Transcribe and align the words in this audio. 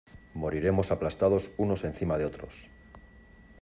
moriremos 0.41 0.87
aplastados 0.91 1.43
unos 1.65 1.81
encima 1.89 2.15
de 2.17 2.25
otros. 2.29 2.55